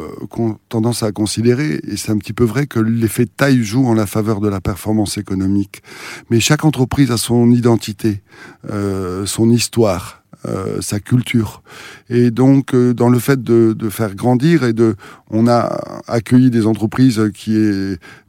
tendance 0.70 1.04
à 1.04 1.12
considérer, 1.12 1.80
et 1.88 1.98
c'est 1.98 2.12
un 2.12 2.18
petit 2.18 2.34
peu 2.34 2.44
vrai, 2.44 2.68
que 2.68 2.80
l'effet 2.80 3.26
de 3.26 3.32
taille 3.36 3.64
joue 3.64 3.86
en 3.86 3.94
la 3.94 4.06
faveur 4.06 4.40
de 4.40 4.48
la 4.48 4.62
performance 4.62 5.18
économique. 5.18 5.82
Mais 6.30 6.40
chaque 6.40 6.66
entreprise 6.66 7.12
a 7.12 7.18
son 7.18 7.52
identité. 7.52 8.22
Euh, 8.70 9.26
son 9.26 9.50
histoire, 9.50 10.23
euh, 10.46 10.82
sa 10.82 11.00
culture. 11.00 11.64
Et 12.10 12.30
donc, 12.30 12.74
euh, 12.74 12.94
dans 12.94 13.10
le 13.10 13.20
fait 13.20 13.42
de, 13.42 13.74
de, 13.74 13.90
faire 13.90 14.14
grandir 14.14 14.64
et 14.64 14.74
de, 14.74 14.96
on 15.30 15.48
a 15.48 16.02
accueilli 16.08 16.50
des 16.50 16.68
entreprises 16.68 17.32
qui 17.34 17.58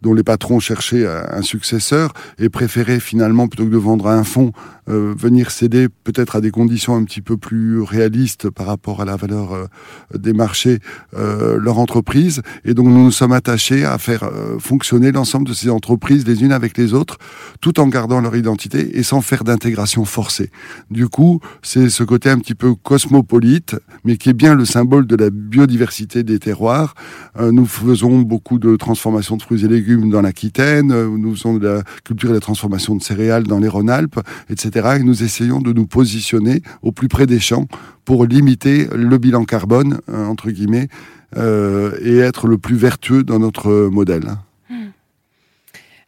dont 0.01 0.15
les 0.15 0.23
patrons 0.23 0.61
cherchaient 0.61 1.07
un 1.07 1.43
successeur 1.43 2.13
et 2.39 2.49
préféraient 2.49 3.01
finalement, 3.01 3.49
plutôt 3.49 3.65
que 3.65 3.71
de 3.71 3.77
vendre 3.77 4.07
à 4.07 4.15
un 4.15 4.23
fonds, 4.23 4.53
euh, 4.89 5.15
venir 5.17 5.51
céder 5.51 5.89
peut-être 5.89 6.37
à 6.37 6.41
des 6.41 6.51
conditions 6.51 6.95
un 6.95 7.05
petit 7.05 7.23
peu 7.23 7.37
plus 7.37 7.81
réalistes 7.81 8.49
par 8.51 8.67
rapport 8.67 9.01
à 9.01 9.05
la 9.05 9.17
valeur 9.17 9.69
des 10.15 10.33
marchés 10.33 10.79
leur 11.13 11.79
entreprise. 11.79 12.43
Et 12.65 12.75
donc, 12.75 12.87
nous 12.87 13.05
nous 13.05 13.11
sommes 13.11 13.33
attachés 13.33 13.85
à 13.85 13.99
faire 13.99 14.31
fonctionner 14.61 15.11
l'ensemble 15.11 15.49
de 15.49 15.55
ces 15.55 15.69
entreprises 15.71 16.27
les 16.27 16.43
unes 16.43 16.53
avec 16.53 16.79
les 16.79 16.95
autres, 16.95 17.19
tout 17.61 17.81
en 17.81 17.89
gardant 17.89 18.21
leur 18.21 18.37
identité 18.37 18.99
et 18.99 19.03
sans 19.03 19.21
faire 19.21 19.45
d'intégration 19.45 20.05
forcée. 20.05 20.51
Du 20.91 21.09
coup, 21.09 21.41
c'est 21.63 21.89
ce 21.89 22.04
côté 22.05 22.31
un 22.31 22.39
petit 22.39 22.55
peu 22.55 22.75
cosmopolite, 22.75 23.77
mais 24.05 24.17
qui 24.17 24.31
est 24.31 24.35
bien 24.35 24.55
le 24.55 24.65
symbole 24.65 25.07
de 25.07 25.17
la 25.17 25.31
biodiversité 25.31 26.23
des 26.23 26.39
terroirs 26.39 26.95
euh, 27.39 27.53
nous 27.53 27.67
faisons 27.67 28.21
beaucoup 28.21 28.59
de 28.59 28.77
transformation 28.77 29.37
de 29.37 29.43
fruits 29.43 29.65
et 29.65 29.69
légumes 29.69 30.11
dans 30.11 30.21
l'Aquitaine, 30.21 30.93
euh, 30.93 31.09
nous 31.09 31.35
faisons 31.35 31.55
de 31.57 31.67
la 31.67 31.83
culture 32.05 32.29
et 32.29 32.33
de 32.33 32.37
la 32.37 32.41
transformation 32.41 32.95
de 32.95 33.03
céréales 33.03 33.45
dans 33.45 33.59
les 33.59 33.69
Rhône-Alpes, 33.69 34.21
etc. 34.51 34.97
Et 35.01 35.03
nous 35.03 35.23
essayons 35.23 35.61
de 35.61 35.73
nous 35.73 35.87
positionner 35.87 36.63
au 36.83 36.93
plus 36.93 37.09
près 37.09 37.27
des 37.27 37.41
champs 37.41 37.67
pour 38.05 38.25
limiter 38.27 38.89
le 38.95 39.19
bilan 39.19 39.45
carbone, 39.45 39.99
euh, 40.09 40.27
entre 40.27 40.51
guillemets, 40.51 40.89
et 41.37 42.19
être 42.19 42.47
le 42.47 42.59
plus 42.59 42.77
vertueux 42.77 43.25
dans 43.25 43.41
notre 43.41 43.89
modèle. 43.89 44.37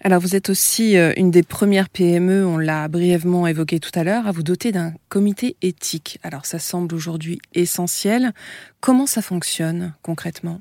Alors 0.03 0.21
vous 0.21 0.37
êtes 0.37 0.51
aussi 0.51 0.97
une 1.17 1.31
des 1.31 1.43
premières 1.43 1.89
PME, 1.89 2.47
on 2.47 2.59
l'a 2.59 2.87
brièvement 2.89 3.47
évoqué 3.47 3.81
tout 3.81 3.91
à 3.95 4.05
l'heure, 4.05 4.27
à 4.27 4.33
vous 4.33 4.43
doter 4.43 4.71
d'un 4.71 4.93
comité 5.09 5.57
éthique. 5.63 6.19
Alors 6.23 6.47
ça 6.47 6.59
semble 6.59 6.95
aujourd'hui 6.95 7.41
essentiel. 7.55 8.33
Comment 8.81 9.07
ça 9.07 9.23
fonctionne 9.23 9.95
concrètement? 10.03 10.61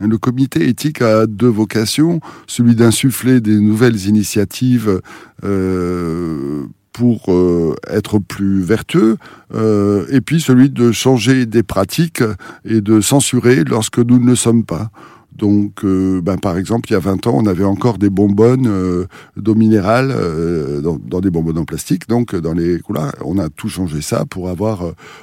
Le 0.00 0.16
comité 0.16 0.66
éthique 0.66 1.02
a 1.02 1.26
deux 1.26 1.48
vocations, 1.48 2.20
celui 2.46 2.74
d'insuffler 2.74 3.42
des 3.42 3.60
nouvelles 3.60 4.06
initiatives 4.06 5.02
euh, 5.44 6.64
pour 6.92 7.30
euh, 7.30 7.74
être 7.86 8.18
plus 8.18 8.62
vertueux, 8.62 9.18
euh, 9.54 10.06
et 10.10 10.22
puis 10.22 10.40
celui 10.40 10.70
de 10.70 10.90
changer 10.90 11.44
des 11.44 11.62
pratiques 11.62 12.22
et 12.64 12.80
de 12.80 13.02
censurer 13.02 13.62
lorsque 13.64 13.98
nous 13.98 14.18
ne 14.18 14.26
le 14.26 14.36
sommes 14.36 14.64
pas. 14.64 14.90
Donc, 15.36 15.84
euh, 15.84 16.20
ben, 16.20 16.36
par 16.36 16.58
exemple, 16.58 16.90
il 16.90 16.92
y 16.92 16.96
a 16.96 17.00
20 17.00 17.26
ans, 17.26 17.34
on 17.36 17.46
avait 17.46 17.64
encore 17.64 17.98
des 17.98 18.10
bonbonnes 18.10 18.66
euh, 18.66 19.06
d'eau 19.36 19.54
minérale 19.54 20.12
euh, 20.14 20.80
dans, 20.80 21.20
des 21.20 21.30
bonbonnes 21.30 21.58
en 21.58 21.64
plastique. 21.64 22.08
Donc, 22.08 22.34
dans 22.34 22.52
les 22.52 22.78
couloirs, 22.80 23.14
on 23.24 23.38
a 23.38 23.48
tout 23.48 23.68
changé 23.68 24.02
ça 24.02 24.24
pour 24.26 24.48
avoir 24.48 24.82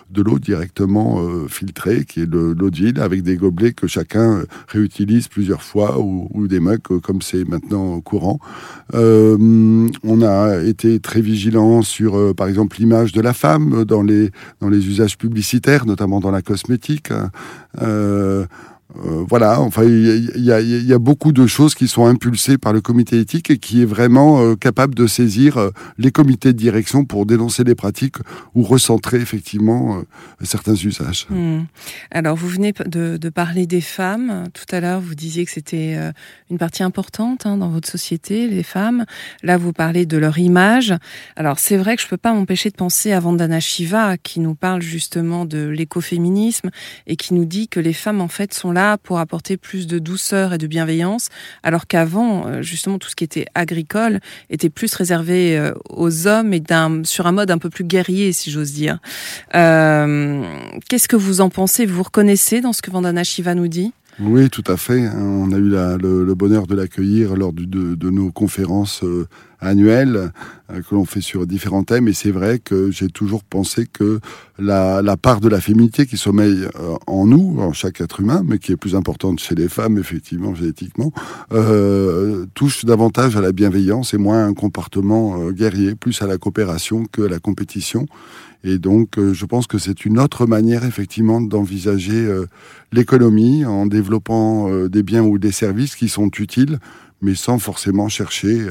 de 0.10 0.22
l'eau 0.22 0.40
directement 0.40 1.22
filtrée, 1.48 2.06
qui 2.06 2.22
est 2.22 2.26
de 2.26 2.56
l'eau 2.58 2.70
de 2.70 2.76
ville, 2.76 3.00
avec 3.00 3.22
des 3.22 3.36
gobelets 3.36 3.74
que 3.74 3.88
chacun 3.88 4.44
réutilise 4.68 5.28
plusieurs 5.28 5.62
fois 5.62 6.00
ou, 6.00 6.30
ou 6.34 6.48
des 6.48 6.60
mugs, 6.60 6.82
comme 7.04 7.22
c'est 7.22 7.48
maintenant 7.48 8.00
courant. 8.02 8.40
on 8.94 10.22
a 10.22 10.64
été 10.64 11.00
très 11.00 11.22
vigilant 11.22 11.82
sur, 11.82 12.36
par 12.36 12.48
exemple, 12.48 12.78
l'image 12.80 13.12
de 13.12 13.22
la 13.22 13.34
femme 13.34 13.86
dans 13.86 14.02
les, 14.02 14.32
dans 14.62 14.70
les 14.70 14.88
usages 14.88 15.18
publicitaires, 15.18 15.86
notamment 15.86 16.20
dans 16.20 16.32
la 16.32 16.42
cosmétique. 16.42 17.12
Hein. 17.12 18.48
Euh, 18.96 19.26
voilà, 19.28 19.60
enfin, 19.60 19.84
il 19.84 20.32
y, 20.38 20.94
a 20.94 21.00
beaucoup 21.00 21.34
de 21.34 21.46
choses 21.46 21.76
qui 21.76 21.90
sont 21.90 22.06
impulsées 22.06 22.58
par 22.58 22.72
le 22.72 22.80
comité 22.80 23.20
éthique 23.20 23.52
et 23.52 23.58
qui 23.58 23.82
est 23.82 23.86
vraiment 23.86 24.42
euh, 24.42 24.56
capable 24.56 24.96
de 24.96 25.08
saisir 25.08 25.58
euh, 25.58 25.72
les 25.98 26.10
comités 26.10 26.54
de 26.54 26.58
direction 26.58 27.04
pour 27.04 27.26
dénoncer 27.26 27.66
les 27.66 27.76
pratiques 27.76 28.16
ou 28.56 28.64
recentrer 28.64 29.18
effectivement 29.18 30.02
certains 30.42 30.74
usages. 30.74 31.28
Hmm. 31.30 31.64
Alors, 32.12 32.38
vous 32.38 32.48
venez 32.48 32.72
de, 32.72 33.30
parler 33.30 33.68
des 33.68 33.82
femmes. 33.82 34.46
Tout 34.54 34.74
à 34.74 34.80
l'heure, 34.80 35.02
vous 35.02 35.16
disiez 35.16 35.46
que 35.46 35.52
c'était 35.52 35.98
une 36.50 36.58
partie 36.58 36.82
importante 36.82 37.46
hein, 37.46 37.58
dans 37.58 37.70
votre 37.70 37.90
société, 37.90 38.48
les 38.48 38.64
femmes. 38.64 39.06
Là, 39.44 39.58
vous 39.58 39.74
parlez 39.74 40.06
de 40.06 40.18
leur 40.18 40.40
image. 40.40 40.94
Alors, 41.36 41.60
c'est 41.60 41.78
vrai 41.78 41.98
que 41.98 42.02
je 42.02 42.08
peux 42.08 42.18
pas 42.18 42.34
m'empêcher 42.34 42.70
de 42.70 42.76
penser 42.76 43.12
à 43.12 43.20
Vandana 43.20 43.60
Shiva, 43.60 44.18
qui 44.18 44.40
nous 44.40 44.56
parle 44.56 44.82
justement 44.82 45.46
de 45.46 45.68
l'écoféminisme 45.68 46.70
et 47.06 47.18
qui 47.18 47.34
nous 47.34 47.46
dit 47.46 47.68
que 47.68 47.80
les 47.80 47.94
femmes, 47.94 48.22
en 48.22 48.30
fait, 48.30 48.54
sont 48.54 48.72
là 48.72 48.77
pour 49.02 49.20
apporter 49.20 49.58
plus 49.58 49.88
de 49.88 50.00
douceur 50.00 50.54
et 50.54 50.58
de 50.58 50.68
bienveillance, 50.68 51.30
alors 51.64 51.88
qu'avant, 51.88 52.48
euh, 52.48 52.62
justement, 52.62 53.00
tout 53.00 53.10
ce 53.10 53.16
qui 53.16 53.24
était 53.24 53.46
agricole 53.56 54.20
était 54.50 54.70
plus 54.70 54.94
réservé 54.94 55.58
euh, 55.58 55.74
aux 55.90 56.28
hommes 56.28 56.54
et 56.54 56.62
sur 57.04 57.28
un 57.28 57.32
mode 57.32 57.50
un 57.50 57.58
peu 57.58 57.70
plus 57.70 57.84
guerrier, 57.84 58.34
si 58.34 58.52
j'ose 58.52 58.74
dire. 58.74 59.00
Euh, 59.56 60.44
qu'est-ce 60.90 61.08
que 61.08 61.16
vous 61.16 61.42
en 61.42 61.50
pensez? 61.50 61.86
Vous 61.86 62.04
reconnaissez 62.04 62.62
dans 62.62 62.74
ce 62.74 62.82
que 62.82 62.92
Vandana 62.92 63.24
Shiva 63.24 63.56
nous 63.56 63.68
dit? 63.68 63.94
Oui, 64.20 64.50
tout 64.50 64.64
à 64.68 64.78
fait. 64.78 65.08
On 65.16 65.52
a 65.52 65.58
eu 65.58 65.70
le, 65.70 66.34
bonheur 66.34 66.68
de 66.68 66.76
l'accueillir 66.76 67.36
lors 67.36 67.54
de, 67.54 68.10
nos 68.10 68.32
conférences 68.32 69.04
annuel 69.60 70.32
que 70.70 70.96
l'on 70.96 71.06
fait 71.06 71.22
sur 71.22 71.48
différents 71.48 71.84
thèmes. 71.84 72.08
Et 72.08 72.14
c'est 72.14 72.32
vrai 72.32 72.60
que 72.60 72.92
j'ai 72.92 73.08
toujours 73.08 73.44
pensé 73.44 73.86
que 73.86 74.20
la, 74.60 75.02
la, 75.02 75.18
part 75.18 75.40
de 75.40 75.48
la 75.48 75.62
féminité 75.62 76.06
qui 76.06 76.18
sommeille 76.18 76.68
en 77.08 77.26
nous, 77.26 77.58
en 77.60 77.72
chaque 77.74 78.02
être 78.02 78.20
humain, 78.20 78.44
mais 78.46 78.60
qui 78.60 78.74
est 78.74 78.78
plus 78.78 78.96
importante 78.96 79.40
chez 79.40 79.56
les 79.56 79.70
femmes, 79.70 79.98
effectivement, 79.98 80.54
génétiquement, 80.56 81.14
euh, 81.54 82.46
touche 82.54 82.86
davantage 82.86 83.38
à 83.38 83.42
la 83.42 83.52
bienveillance 83.52 84.14
et 84.14 84.18
moins 84.18 84.44
à 84.44 84.48
un 84.48 84.54
comportement 84.54 85.50
guerrier, 85.52 85.96
plus 85.96 86.22
à 86.22 86.28
la 86.28 86.38
coopération 86.38 87.06
que 87.12 87.24
à 87.24 87.30
la 87.30 87.40
compétition. 87.40 88.06
Et 88.64 88.80
donc, 88.80 89.18
euh, 89.18 89.34
je 89.34 89.46
pense 89.46 89.68
que 89.68 89.78
c'est 89.78 90.06
une 90.06 90.20
autre 90.20 90.46
manière, 90.46 90.84
effectivement, 90.84 91.42
d'envisager 91.42 92.26
euh, 92.26 92.48
l'économie 92.92 93.66
en 93.66 93.86
développant 93.86 94.70
euh, 94.70 94.90
des 94.90 95.04
biens 95.04 95.24
ou 95.24 95.38
des 95.38 95.52
services 95.52 95.96
qui 95.96 96.10
sont 96.10 96.30
utiles, 96.40 96.80
mais 97.22 97.36
sans 97.36 97.60
forcément 97.60 98.10
chercher 98.10 98.68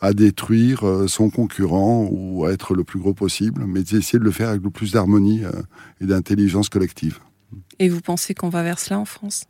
à 0.00 0.12
détruire 0.12 0.84
son 1.06 1.30
concurrent 1.30 2.08
ou 2.10 2.44
à 2.44 2.52
être 2.52 2.74
le 2.74 2.84
plus 2.84 2.98
gros 2.98 3.14
possible, 3.14 3.64
mais 3.66 3.82
d'essayer 3.82 4.18
de 4.18 4.24
le 4.24 4.30
faire 4.30 4.48
avec 4.48 4.62
le 4.62 4.70
plus 4.70 4.92
d'harmonie 4.92 5.42
et 6.00 6.06
d'intelligence 6.06 6.68
collective. 6.68 7.20
Et 7.78 7.88
vous 7.88 8.00
pensez 8.00 8.34
qu'on 8.34 8.48
va 8.48 8.62
vers 8.62 8.78
cela 8.78 8.98
en 8.98 9.04
France? 9.04 9.44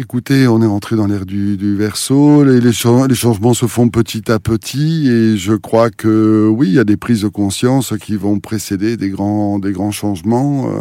Écoutez, 0.00 0.46
on 0.46 0.62
est 0.62 0.66
rentré 0.66 0.94
dans 0.94 1.08
l'ère 1.08 1.26
du, 1.26 1.56
du 1.56 1.74
verso, 1.74 2.44
les, 2.44 2.60
les, 2.60 2.72
changements 2.72 3.52
se 3.52 3.66
font 3.66 3.88
petit 3.88 4.30
à 4.30 4.38
petit 4.38 5.08
et 5.08 5.36
je 5.36 5.54
crois 5.54 5.90
que 5.90 6.48
oui, 6.48 6.68
il 6.68 6.74
y 6.74 6.78
a 6.78 6.84
des 6.84 6.96
prises 6.96 7.22
de 7.22 7.28
conscience 7.28 7.94
qui 8.00 8.14
vont 8.14 8.38
précéder 8.38 8.96
des 8.96 9.10
grands, 9.10 9.58
des 9.58 9.72
grands 9.72 9.90
changements 9.90 10.70
euh, 10.70 10.80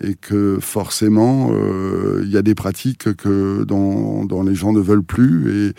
et 0.00 0.14
que 0.14 0.58
forcément, 0.60 1.50
euh, 1.52 2.22
il 2.24 2.30
y 2.30 2.36
a 2.36 2.42
des 2.42 2.54
pratiques 2.54 3.14
que 3.14 3.64
dont, 3.64 4.24
dont 4.24 4.42
les 4.42 4.54
gens 4.54 4.72
ne 4.72 4.80
veulent 4.80 5.04
plus 5.04 5.68
et, 5.68 5.74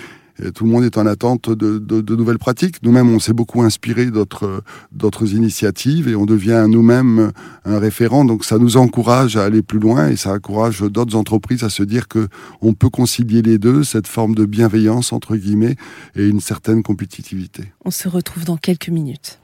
tout 0.56 0.66
le 0.66 0.72
monde 0.72 0.84
est 0.84 0.98
en 0.98 1.06
attente 1.06 1.52
de, 1.52 1.78
de, 1.78 2.02
de 2.02 2.16
nouvelles 2.16 2.40
pratiques. 2.40 2.82
Nous-mêmes, 2.82 3.10
on 3.10 3.20
s'est 3.20 3.34
beaucoup 3.34 3.62
inspiré 3.62 4.08
d'autres 4.08 4.64
d'autres 4.92 5.36
initiatives 5.36 6.08
et 6.08 6.16
on 6.16 6.26
devient 6.26 6.66
nous-mêmes 6.68 7.32
un 7.66 7.78
référent. 7.78 8.26
Donc, 8.26 8.44
ça 8.44 8.58
nous 8.58 8.76
encourage 8.76 9.38
à 9.38 9.44
aller 9.44 9.62
plus 9.62 9.78
loin 9.78 10.08
et 10.08 10.16
ça 10.16 10.34
encourage 10.34 10.82
d'autres 10.82 11.16
entreprises 11.16 11.64
à 11.64 11.70
se 11.70 11.84
dire 11.84 12.08
que 12.08 12.28
on 12.62 12.74
peut 12.74 12.90
concilier 12.90 13.44
les 13.44 13.60
deux, 13.60 13.84
cette 13.84 14.08
forme 14.08 14.34
de 14.34 14.46
bienveillance 14.46 15.14
entre 15.14 15.36
guillemets 15.36 15.76
et 16.16 16.28
une 16.28 16.40
certaine 16.40 16.82
compétitivité. 16.82 17.72
On 17.86 17.92
se 17.92 18.08
retrouve 18.08 18.44
dans 18.44 18.58
quelques 18.58 18.90
minutes. 18.90 19.43